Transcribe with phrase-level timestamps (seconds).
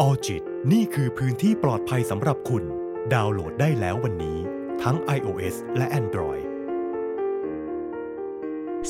[0.00, 0.42] ออจิต
[0.72, 2.64] นี่คือพื้นที่ปลอดภัยสำหรับคุณ
[3.14, 4.38] ดาวน์โหลดได้แล้ววันนี้
[4.82, 6.44] ทั้ง iOS และ Android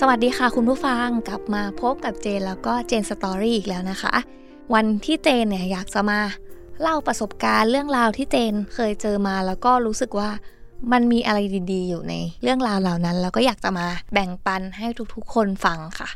[0.00, 4.14] สวัสดีค่ะคุณผู้ฟังกลับมาพบกับเจนแล้วก็เจนสตอรี่อีกแล้วนะคะ
[4.74, 6.20] วันที่เจนเนี่ยอยากจะมา
[6.80, 10.30] เล่าประสบการณ์เรื่องราวที่เจนเคยเจอมาแล้วก็รู้สึกว่า
[10.92, 11.38] มันมีอะไร
[11.72, 16.08] ดีๆ อยู่ในเรื่องราวเหล่านั้น แล้วก็อยากจะมาแบ่งปันให้ทุกๆ คนฟังค่ะ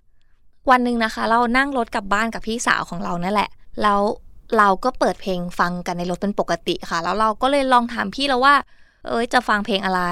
[0.70, 3.50] วันหนึ่งนะคะ เรานั่งรถกลับบ้านกับพี่สาวของเรานั่นแหละ
[3.82, 4.00] แล้ว
[4.58, 8.54] เราก็เปิดเพลงฟังกันในรถเป็นปกติค่ะ แล้วเราก็เลยลองถามพี่แล้วว่า
[9.06, 10.02] เอ้ยจะฟังเพลงอะไร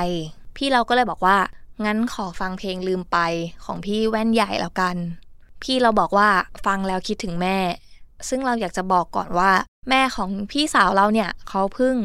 [0.56, 1.36] พี่เราก็เลยบอกว่า
[1.84, 3.18] งั้นขอฟังเพลงลืมไป
[3.64, 4.96] ของพี่แว่นใหญ่แล้วกัน
[5.62, 6.28] พี่เราบอกว่า
[6.66, 7.58] ฟังแล้วคิดถึงแม่
[8.28, 9.50] ซึ่งเราอยากจะบอกก่อนว่า
[9.90, 11.96] แม่ของพี่สาวเราเนี่ยเขาเพิ่ง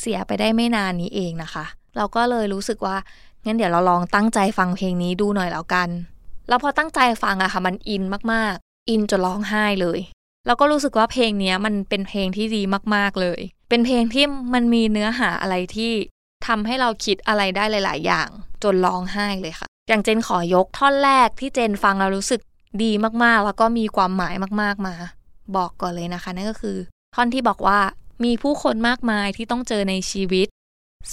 [0.00, 1.64] เสียไปได้ไม่นานนี้เองนะคะ
[1.96, 2.96] เราก็เลยรู้สึกว่า
[3.44, 5.88] งั้นเดี๋ยวเราลองตั้งใจฟังเพลงนี้ดูหน่อยแล้วกัน
[6.48, 9.98] แล้วพอตั้งใจฟังอะค่ะมันอินมากๆ อินจนร้องไห้เลย
[10.46, 12.62] เราก็รู้สึกว่าเพลงนี้มันเป็นเพลงที่ดี
[12.94, 14.24] มาก ๆ เลย เป็นเพลงที่
[14.54, 15.92] มันมีเนื้อหาอะไรที่
[16.46, 18.28] ทำให้เราคิดอะไรได้หลาย ๆ อย่าง
[18.62, 22.40] จนร้องไห้เลยค่ะ อย่างเจนขอยกท่อนแรกที่เจนฟังแล้วรู้สึก
[22.82, 22.92] ดี
[23.24, 24.94] มาก ๆ แล้วก็มีความหมายมาก ๆ มา
[25.56, 26.76] บอกก่อนเลยนะคะ นั่นก็คือ
[27.14, 27.80] ท่อนที่บอกว่า
[28.24, 30.46] มีผู้คนมากมายที่ต้องเจอในชีวิต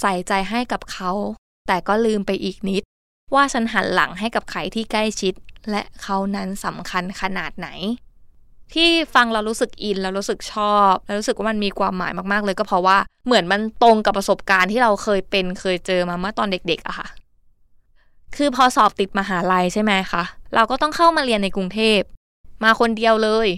[0.00, 1.10] ใส่ใจให้กับเขา
[1.66, 2.82] แต่ก็ลืมไปอีกนิด
[3.34, 5.34] ว่าฉันหันหลังให้กับใครที่ใกล้ชิด
[5.70, 7.68] และเขานั้นสำคัญขนาดไหน
[8.74, 17.08] ที่ฟังเรารู้สึกอินแล้วรู้สึกชอบแล้วรู้สึกว่ามันมีความหมายมากๆเลย ก็เพราะว่าเหมือนมันตรงกับประสบการณ์ที่เราเคยเป็นเคยเจอมาเมื่อตอนเด็กๆอะค่ะ
[18.36, 20.22] คือพอสอบติดมหาลัยใช่ไหมคะ
[20.54, 22.00] เราก็ต้องเข้ามาเรียนในกรุงเทพ
[22.64, 23.48] มาคนเดียวเลย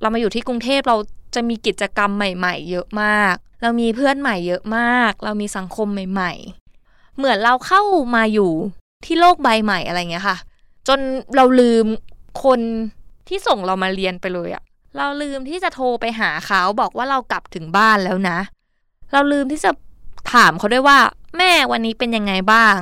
[0.00, 0.96] เรามาอยู่ที่กรุงเทพเรา
[1.34, 6.32] จะมีกิจกรรมใหม่ ๆ เยอะมาก เรามีเพื่อนใหม่เยอะมาก เรามีสังคมใหม่
[6.74, 7.82] ๆ เหมือนเราเข้า
[8.16, 8.50] มาอยู่
[9.04, 10.38] ที่โลกใบใหม่อะไรเงี้ยค่ะ
[10.88, 10.98] จน
[11.36, 11.86] เราลืม
[12.44, 12.60] คน
[13.28, 14.62] ที่ส่งเรามาเรียนไปเลยอะ
[14.96, 18.38] เราลืมที่จะโทรไปหาเขาบอกว่าเรากลับถึงบ้านแล้วนะ
[19.12, 19.70] เราลืมที่จะ
[20.32, 20.98] ถามเขาด้วยว่า
[21.38, 22.76] แม่วันนี้เป็นยังไงบ้าง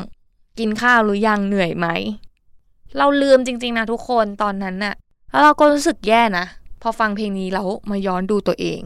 [0.58, 1.86] กินข้าวหรือยังเหนื่อยไหม
[2.98, 4.94] เราลืมจริงๆนะทุกคนตอนนั้นน่ะ
[5.30, 6.44] แล้วเราก็รู้สึกแย่นะ
[6.82, 8.80] พอฟังเพลงนี้แล้วมาย้อนดูตัวเอง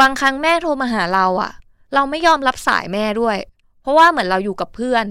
[0.00, 1.52] บางครั้งแม่โทรมาหาเราอะ
[1.94, 3.36] เราไม่ยอมรับสายแม่ด้วย
[3.82, 5.04] เพราะว่าเหมือนเราอยู่กับเพื่อน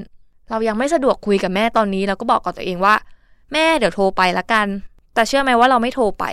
[0.49, 2.95] เรายังไม่สะดวกคุยกับแม่ตอนนี้เราก็บอกกับตัวเองว่า
[3.53, 4.67] แม่เดี๋ยวโทรไปละกัน
[5.13, 6.25] แต่เชื่อไหมว่าเราไม่โทรไป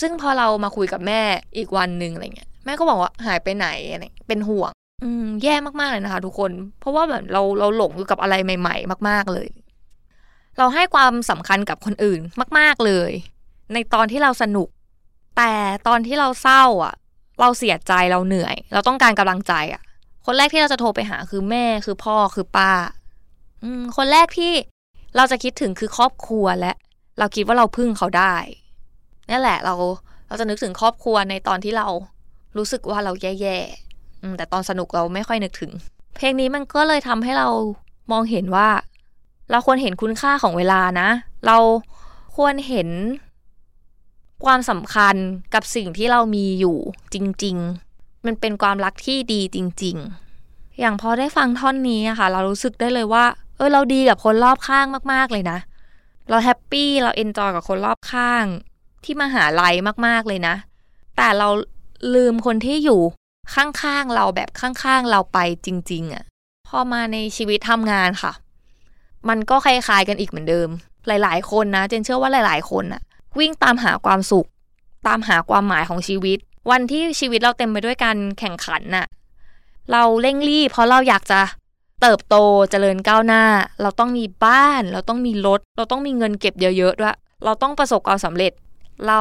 [0.00, 1.20] ซึ่งพอเรามาคุยกับแม่
[1.56, 4.70] อีกวันหนึ่งอะไรเงี้ยแม่ก็บอกว่าหายไปไหนอะไรเป็นห่วง
[5.04, 9.48] อืมแย่มากๆเลยนะคะทุกคน เพราะว่าแบบเราเราหลงอยู่กับอะไรใหม่ ๆ มาก ๆเลย
[10.58, 12.20] เราให้ความสำคัญกับคนอื่น
[12.58, 13.10] มาก ๆเลย
[13.72, 14.68] ในตอนที่เราสนุก
[15.36, 15.52] แต่
[15.88, 16.94] ตอนที่เราเศร้าอะ
[17.40, 19.82] เราเสียใจเราเหนื่อย เราต้องการกำลังใจอะ
[20.26, 22.72] คนแรกที่เราจะโทรไปหาคือแม่คือพ่อคือป้า
[23.62, 24.52] อืมคนแรกที่
[25.16, 26.72] เราจะคิดถึงคือครอบครัวและ
[27.18, 28.34] เราคิดว่าเราพึ่งเขาได้
[29.30, 29.74] นี่แหละเรา
[30.28, 31.88] เราจะนึกถึงครอบครัวในตอนที่เรา
[32.56, 35.72] รู้สึกว่าเราแย่ๆแต่ตอนสนุกเราไม่ค่อยนึกถึง
[36.16, 37.48] เพลงนี้มันก็เลยทำให้เรา
[38.12, 38.68] มองเห็นว่า
[39.50, 41.08] เราควรเห็นคุณค่าของเวลานะ
[41.46, 41.56] เรา
[42.36, 42.88] ควรเห็น
[44.44, 45.14] ความสำคัญ
[45.54, 46.76] กับสิ่งที่เรามีอยู่
[47.14, 47.56] จริง
[47.92, 49.96] ๆ มันเป็นความรักที่ดีจริง
[50.38, 53.24] ๆ อย่างพอได้ฟังท่อนนี้อะค่ะ เรารู้สึกได้เลยว่า
[53.56, 55.58] เออเราดีกับคนรอบข้างมาก ๆ เลยนะ
[56.28, 58.46] เรา happy เรา enjoy กับคนรอบข้าง
[59.04, 59.74] ที่มหาลัย
[60.06, 60.54] มากๆเลยนะ
[61.16, 61.48] แต่เรา
[62.14, 63.00] ลืมคนที่อยู่
[63.54, 66.24] ข้างๆเราแบบข้างๆเราไปจริง ๆอะ่ะ
[66.68, 68.32] พอมาในชีวิตทำงานค่ะ
[69.28, 70.68] มันก็คล้ายๆกันอีกเหมือนเดิม
[71.06, 73.02] หลาย ๆ คนนะเจนเชื่อว่าหลาย ๆ คนอะ
[73.38, 74.48] วิ่งตามหาความสุข
[75.06, 76.38] ตามหาความหมายของชีวิต
[76.70, 79.06] วันที่ชีวิตเราเต็มไปด้วยการแข่งขันน่ะ
[79.92, 81.40] เราเร่งรีบเพราะเราอยากจะ
[82.04, 82.36] เติบโต
[82.70, 83.44] เจริญก้าวหน้า
[83.82, 88.52] เราต้องมีบ้าน เราต้องมีรถ เราต้องมีเงินเก็บเยอะๆด้วยเราต้องประสบความสำเร็จ
[89.06, 89.20] เรา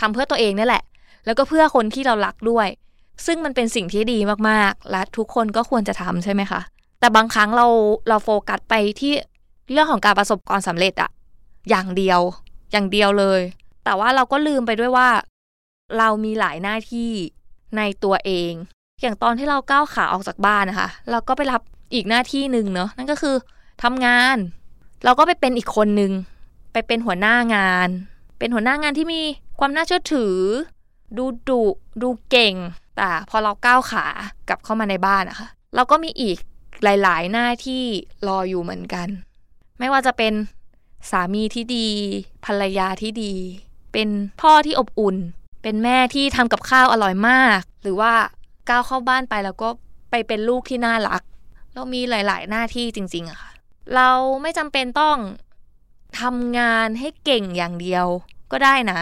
[0.00, 0.82] ทำเพื่อตัวเองนี่แหละ
[1.24, 2.68] แล้วก็เพื่อคนที่เรารักด้วย
[3.26, 4.18] ซึ่งมันเป็นสิ่งที่ดี
[4.48, 6.60] มากๆ และทุกคนก็ควรจะทำใช่ไหมคะ
[7.00, 7.66] แต่บางครั้งเรา
[8.08, 9.12] เราโฟกัสไปที่
[9.72, 11.10] เรื่องของการประสบความสำเร็จอะ
[11.70, 12.20] อย่างเดียว
[12.72, 13.40] อย่างเดียวเลย
[13.84, 15.08] แต่ว่าเราก็ลืมไปด้วยว่า
[15.98, 17.10] เรามีหลายหน้าที่
[17.76, 18.52] ในตัวเอง
[19.02, 21.62] อย่างตอนที่เราก้าวขาออกจากบ้านนะคะ เราก็ไปรับ
[21.94, 23.36] อีกหน้าที่หนึ่งเนาะนั่นก็คือ
[23.82, 24.36] ทำงาน
[25.04, 26.12] เราก็ไปเป็นอีกคนหนึ่ง
[26.72, 27.88] ไปเป็นหัวหน้างาน
[28.38, 29.22] เป็นหัวหน้างานที่มี
[29.58, 30.36] ความน่าเชื่อถือ
[31.16, 31.62] ดูดุ
[32.02, 32.54] ดูเก่ง
[32.96, 34.06] แต่พอเราก้าวขา
[34.48, 36.36] กลับเข้ามาในบ้านอะคะ่ะเราก็มีอีก
[36.82, 37.82] หลายๆ หน้าที่
[38.26, 39.08] รออยู่เหมือนกัน
[39.78, 40.32] ไม่ว่าจะเป็น
[41.10, 41.88] สามีที่ดี
[42.44, 43.34] ภรรยาที่ดี
[43.92, 44.08] เป็น
[44.40, 45.16] พ่อที่อบอุ่น
[45.62, 48.12] เป็นแม่ที่ทำกับข้าวอร่อยมาก หรือว่า
[48.68, 49.68] ก้าวเข้าบ้านไปแล้วก็
[50.10, 51.22] ไปเป็นลูกที่น่ารัก
[51.78, 53.50] เรามีหลาย ๆ หน้าที่จริง ๆอะค่ะ
[53.94, 54.10] เรา
[54.42, 55.16] ไม่จำเป็นต้อง
[56.20, 58.06] ทำงานให้เก่งอย่างเดียว
[58.52, 59.00] ก็ได้นะ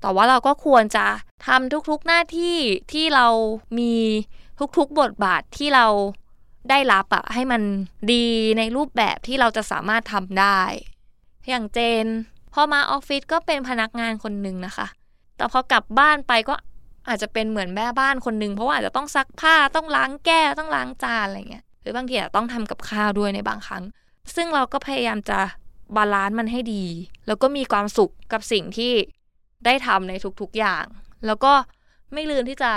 [0.00, 1.06] แต่ว่าเราก็ควรจะ
[1.46, 2.56] ทำทุกๆหน้าที่
[2.92, 3.26] ที่เรา
[3.78, 3.94] มี
[4.78, 5.86] ทุกๆบทบาทที่เรา
[6.70, 7.62] ได้รับอะให้มัน
[8.12, 8.26] ดี
[8.58, 10.60] ในรูปแบบที่เราจะสามารถทำได้
[11.48, 12.06] อย่างเจน
[12.52, 14.86] พอมาออฟฟิศก็เป็นพนักงานคนหนึ่งนะคะ
[15.36, 16.54] แต่พอกลับบ้านไปก็
[17.08, 23.84] อาจจะเป็นเหมือนแม่บ้านคนหนึ่งเพราะว่าอาจจะต้องซักผ้าต้องล้างแก้วต้องล้างจานอะไรเงี้ย หรือบางทีอาจจะต้องทำกับข้าวด้วยในบางครั้ง
[24.34, 25.38] ซึ่งเราก็พยายามจะ
[25.96, 26.84] balance มันให้ดี
[27.26, 28.92] แล้วก็มีความสุขกับสิ่งที่
[29.64, 30.84] ได้ทำในทุกๆอย่าง
[31.26, 31.52] แล้วก็
[32.12, 32.72] ไม่ลืมที่จะ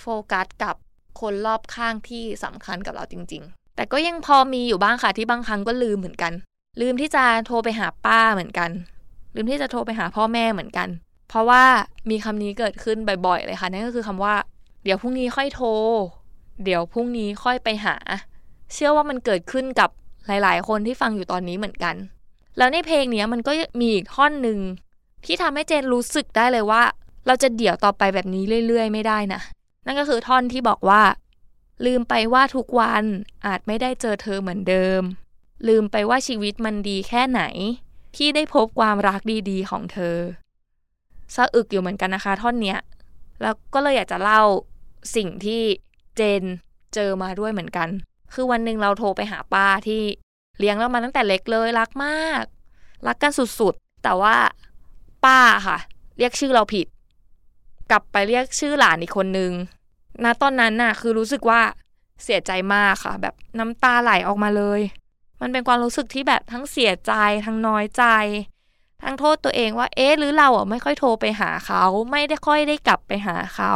[0.00, 0.74] โฟกัสกับ
[1.20, 6.32] คนรอบข้างที่สำคัญกับเราจริง ๆ แต่ก็ยังพอมีอยู่บ้างค่ะที่บางครั้งก็ลืมเหมือนกัน
[6.80, 8.70] ลืมที่จะโทรไปหาป้าเหมือนกัน
[9.34, 10.88] ลืมที่จะโทรไปหาพ่อแม่เหมือนกัน
[11.28, 11.64] เพราะว่า
[12.10, 14.34] มีคำนี้เกิดขึ้นบ่อยๆเลยค่ะนั่นก็คือคำว่า
[14.84, 15.68] เดี๋ยวพรุ่งนี้ค่อยโทร
[16.64, 17.96] เดี๋ยวพรุ่งนี้ค่อยไปหา
[18.72, 19.90] เชื่อว่ามันเกิดขึ้นกับ
[20.26, 21.94] หลาย ๆ คนที่ฟังอยู่ตอนนี้เหมือนกัน
[22.58, 24.58] แล้วในเพลงนี้มันก็มีอีกท่อนหนึ่ง
[25.24, 26.82] ที่ทำให้เจนรู้สึกได้เลยว่า
[27.26, 29.40] เราจะเดี่ยวต่อไปแบบนี้เรื่อย ๆ ไม่ได้นะ
[29.86, 31.02] นั่นก็คือท่อนที่บอกว่า
[31.86, 33.04] ลืมไปว่าทุกวัน
[33.46, 35.02] อาจไม่ได้เจอเธอเหมือนเดิม
[35.68, 37.42] ลืมไปว่าชีวิตมันดีแค่ไหน
[38.16, 39.20] ที่ได้พบความรัก
[39.50, 40.16] ดีๆ ของเธอ
[41.34, 42.78] สะอึกอยู่เหมือนกันนะคะ ท่อนเนี้ย
[43.42, 44.42] แล้วก็เลยอยากจะเล่า
[45.16, 45.62] สิ่งที่
[46.18, 46.42] เจน
[46.94, 47.88] เจอมาด้วยเหมือนกัน
[48.34, 50.02] คือวันหนึ่งเราโทรไปหาป้าที่
[50.58, 52.44] เลี้ยงเรามาตั้งแต่เล็กเลยรักมาก
[53.06, 54.36] รักกันสุดๆ แต่ว่า
[55.24, 55.78] ป้าค่ะ
[56.18, 56.86] เรียกชื่อเราผิด
[57.90, 59.52] กลับไปเรียกชื่อหลานอีกคนนึง
[60.24, 61.60] ณตอนนั้นน่ะ คือรู้สึกว่า
[62.24, 64.80] เสียใจมากค่ะ แบบน้ำตาไหลออกมาเลย
[65.40, 67.12] มันเป็นความรู้สึกที่แบบทั้งเสียใจ
[67.46, 68.04] ทั้งน้อยใจ
[69.02, 73.74] ทั้งโทษตัวเองว่า เอ๊ะหรือเราอะไม่ค่อยโทรไปหาเขา ไม่ได้ค่อยได้กลับไปหาเขา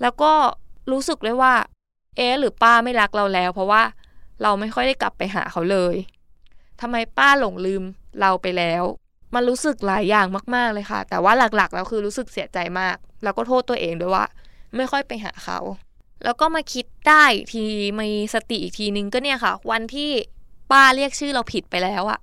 [0.00, 0.32] แล้วก็
[0.92, 1.54] รู้สึกเลยว่า
[2.16, 3.82] เอ๊หรือป้าไม่รักเราแล้ว เพราะว่า
[4.42, 5.94] เราไม่ค่อยได้กลับไปหาเขาเลย
[6.80, 7.82] ทำไมป้าหลงลืม
[8.20, 8.84] เราไปแล้ว
[9.34, 14.24] มันรู้สึกหลายอย่างมาก ๆเลยค่ะ แต่ว่าหลักๆแล้วคือรู้สึกเสียใจมาก แล้วก็โทษตัวเองด้วยว่า
[14.76, 15.58] ไม่ค่อยไปหาเขา
[16.24, 17.64] แล้วก็มาคิดได้ที
[17.98, 20.10] มีสติอีกทีนึงก็เนี่ยค่ะ วันที่
[20.70, 22.18] ป้าเรียกชื่อเราผิดไปแล้วอะ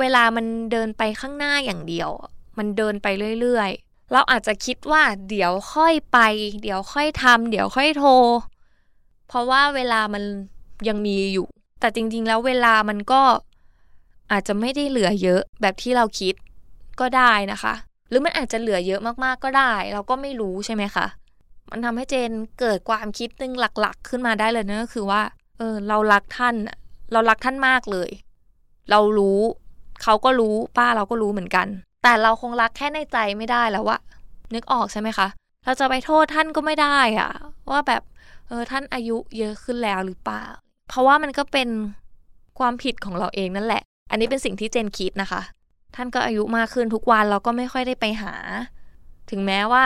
[0.00, 2.10] เวลามันเดินไปข้างหน้าอย่างเดียว
[2.58, 3.06] มันเดินไป
[3.40, 3.70] เรื่อย
[4.12, 6.18] เราอาจจะคิดว่าเดี๋ยวค่อยไป
[6.62, 8.10] เดี๋ยวค่อยทำเดี๋ยวค่อยโทร
[9.28, 10.22] เพราะว่าเวลามัน
[10.88, 11.46] ยังมีอยู่
[11.80, 13.22] แต่จริง ๆ แล้วเวลามันก็
[14.32, 16.34] อาจจะไม่ได้เหลือเยอะแบบที่เราคิด
[17.00, 17.74] ก็ได้นะคะ
[18.08, 21.06] หรือมันอาจจะเหลือเยอะมากๆก็ได้ เราก็ไม่รู้ใช่ไหมคะ
[21.70, 25.22] มันทำให้เจนเกิดความคิดนึงหลักๆ ขึ้นมาได้เลยนะก็คือว่า
[25.58, 26.54] เออ เรารักท่าน
[27.12, 28.10] เรารักท่านมากเลย
[28.90, 29.40] เรารู้
[30.02, 31.66] เขาก็รู้ ป้าเราก็รู้เหมือนกัน
[32.02, 33.98] แต่เราคงรักแค่ในใจไม่ได้แล้ววะ
[34.54, 35.28] นึกออกใช่ไหมคะ
[35.64, 37.30] เราจะไปโทษท่านก็ไม่ได้อะ
[37.70, 38.02] ว่าแบบ
[38.48, 40.44] เออท่านอายุเยอะขึ้นแล้วหรือเปล่า
[40.88, 41.68] เพราะว่ามันก็เป็น
[42.58, 45.42] ความผิดของเราเองนั่นแหละ อันนี้เป็นสิ่งที่เจนคิดนะคะ
[45.96, 48.34] ท่านก็อายุมากขึ้นทุกวันเราก็ไม่ค่อยได้ไปหา
[49.30, 49.84] ถึงแม้ว่า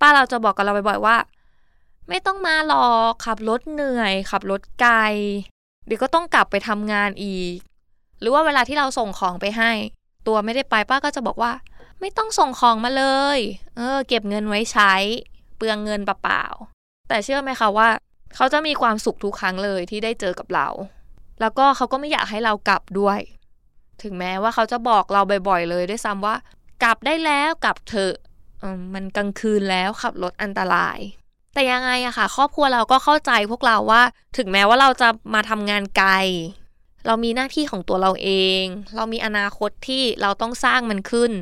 [0.00, 1.16] ป้าเราจะบอกกับเราบ่อยๆว่า
[2.08, 4.96] ไม่ต้องมาหรอกขับรถเหนื่อย ขับรถไกล
[5.86, 7.56] เดี๋ยวก็ต้องกลับไปทำงานอีก
[8.20, 9.70] หรือว่าเวลาที่เราส่งของไปให้
[10.26, 11.52] ตัวไม่ได้ไปป้าก็จะบอกว่า
[12.00, 13.04] ไม่ต้องส่งของมาเล
[13.36, 13.38] ย
[13.76, 14.92] เออ เก็บเงินไว้ใช้
[15.56, 17.88] เปลืองเงินเปล่าๆแต่เชื่อไหมคะว่า
[18.36, 20.68] เขาจะมีความสุขทุกครั้งเลยที่ได้เจอกับเรา
[21.40, 23.20] แล้วก็เขาก็ไม่อยากให้เรากลับด้วย
[24.02, 26.36] ถึงแม้ว่าเขาจะบอกเราบ่อยๆ เลยด้วยซ้ำว่า
[26.82, 28.14] กลับได้แล้วกลับเถอะ
[28.94, 30.98] มันกลางคืนแล้วขับรถอันตราย
[31.54, 34.02] แต่ยังไงอะค่ะ ครอบครัวเราก็เข้าใจพวกเราว่า
[34.36, 36.12] ถึงแม้ว่าเราจะมาทำงานไกล
[37.06, 38.30] เรามีหน้าที่ของตัวเราเอ
[38.60, 38.62] ง
[38.96, 41.32] เรามีอนาคตที่เราต้องสร้างมันขึ้น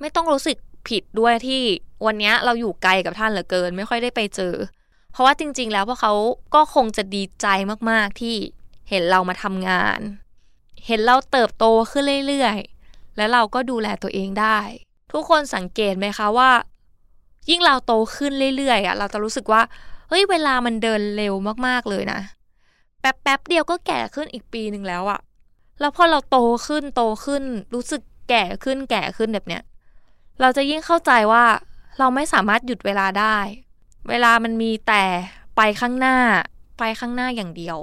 [0.00, 0.56] ไม่ต้องรู้สึก
[0.88, 1.62] ผิดด้วยที่
[2.06, 4.54] วันนี้เราอยู่ไกลกับท่านเหลือเกิน ไม่ค่อยได้ไปเจอ
[5.12, 6.12] เพราะว่าจริง ๆ แล้วพวกเขา
[6.54, 7.46] ก็คงจะดีใจ
[7.90, 8.36] มากๆที่
[8.90, 10.00] เห็นเรามาทำงาน
[10.86, 14.58] เห็นเราเติบโตขึ้นเรื่อยๆ และเราก็ดูแลตัวเองได้
[15.12, 16.50] ทุกคนสังเกตไหมคะว่า
[17.50, 19.62] ยิ่งเราโตขึ้นเรื่อยๆอะเราจะรู้สึกว่า
[20.08, 21.34] เฮ้ยเวลามันเดินเร็ว
[21.66, 22.20] มากๆเลยนะ
[23.00, 25.20] แป๊บแป๊บเดียวก็แก่ขึ้นอีกปีหนึ่งแล้วอะ
[25.80, 27.42] แล้วพอเราโตขึ้นโตขึ้น
[27.74, 29.62] รู้สึกแก่ขึ้นแก่ขึ้นแบบเนี้ย
[30.40, 31.44] เราจะยิ่งเข้าใจว่า
[31.98, 33.36] เราไม่สามารถหยุดเวลาได้
[34.08, 35.04] เวลามันมีแต่
[35.56, 36.16] ไปข้างหน้า
[36.78, 37.78] ไปข้างหน้าอย่างเดียว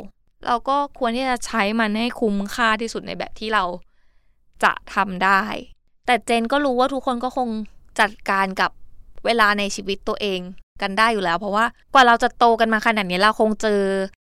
[0.45, 3.63] เราก็ควรที่จะใช้มันให้คุ้มค่าที่สุดในแบบที่เรา
[4.63, 5.41] จะทำได้
[6.05, 7.50] แต่เจนก็รู้ว่าทุกคนก็คง
[8.00, 8.71] จัดการกับ
[9.25, 10.39] เวลาในชีวิตตัวเอง
[10.81, 13.81] กันได้อยู่แล้ว เพราะว่ากว่าเราจะโตกันมาขนาดนี้เราคงเจอ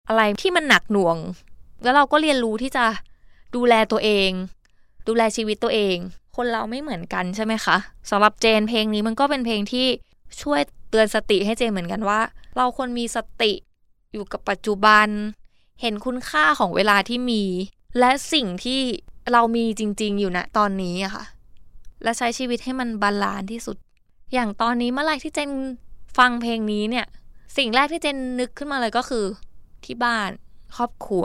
[0.09, 1.17] อะไรที่มันหนักหน่วง
[1.83, 2.85] แล้วเราก็เรียนรู้ที่จะ
[3.55, 4.31] ดูแลตัวเอง
[5.09, 5.97] ดูแลชีวิตตัวเอง
[6.37, 7.77] คนเราไม่เหมือนกันใช่ไหมคะ
[8.11, 9.87] สำหรับเจนเพลงนี้มันก็เป็นเพลงที่
[10.43, 12.21] ช่วยเตือนสติให้เจนเหมือนกันว่า
[12.57, 13.53] เราควรมีสติ
[14.13, 15.09] อยู่กับปัจจุบัน
[15.81, 17.43] เห็นคุณค่าของเวลาที่มี
[17.99, 18.81] และสิ่งที่
[19.33, 21.25] เรามีจริง ๆ อยู่ณตอนนี้อะค่ะ
[22.03, 23.77] และใช้ชีวิตให้มัน balance ที่สุด
[24.33, 25.51] อย่างตอนนี้เมื่อไรที่เจน
[26.19, 27.07] ฟังเพลงนี้เนี่ย
[27.57, 29.25] สิ่งแรกที่เจนนึกขึ้นมาเลยก็คือ
[29.87, 30.31] ที่บ้าน
[30.77, 31.25] ครอบครัว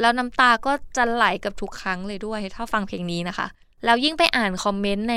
[0.00, 3.46] แล้วน้ำตาก็จะไหลกับทุกครั้งเลยด้วย ถ้าฟังเพลงนี้นะคะ
[3.84, 5.16] แล้วยิ่งไปอ่านคอมเมนต์ใน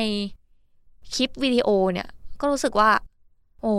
[1.16, 2.08] คลิปวิดีโอเนี่ย
[2.40, 2.92] ก็รู้สึกว่า
[3.62, 3.76] โอ้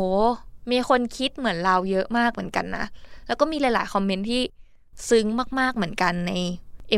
[0.71, 2.85] มีคนคิดเหมือนเราเยอะมากเหมือนกันนะ
[3.27, 4.43] แล้วก็มีหลาย ๆ คอมเมนต์ที่
[5.09, 5.27] ซึ้ง
[5.59, 6.33] มาก ๆ เหมือนกันใน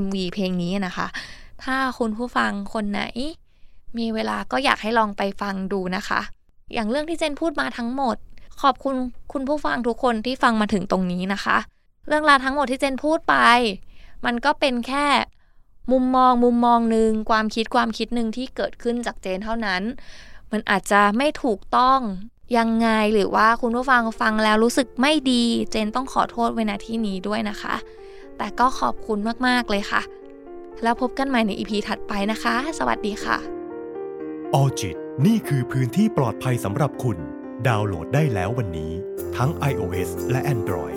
[0.04, 1.07] MV เพลงนี้นะคะ
[1.64, 3.02] ถ้าคุณผู้ฟังคนไหน
[3.99, 6.21] มีเวลาก็อยากให้ลองไปฟังดูนะคะ
[6.75, 8.16] อย่างเรื่องที่เจนพูดมาทั้งหมด
[8.62, 8.97] ขอบคุณ
[9.33, 11.57] คุณผู้ฟังทุกคนที่ฟังมาถึงตรงนี้นะคะ
[12.09, 13.35] เรื่องราวทั้งหมดที่เจนพูดไป
[14.25, 15.06] มันก็เป็นแค่
[15.92, 19.82] มุมมองมุมมองหนึ่งความคิดความคิดหนึ่งที่เกิดขึ้นจากเจนเท่านั้น
[20.52, 22.00] มันอาจจะไม่ถูกต้อง
[22.56, 27.75] ยังไงหรือว่าคุณผู้ฟังฟังแล้วรู้สึกไม่ดี เจนต้องขอโทษไว้ณที่นี้ด้วยนะคะ
[28.38, 30.02] แต่ก็ขอบคุณมาก ๆ เลยค่ะ
[30.82, 33.38] แล้วพบกันใหม่ในอีพีถัดไปนะคะ สวัสดีค่ะ
[34.54, 37.18] ออจิตนี่คือพื้นที่ปลอดภัยสำหรับคุณ
[37.68, 38.92] ดาวน์โหลดได้แล้ววันนี้
[39.37, 40.97] ทั้ง iOS และ Android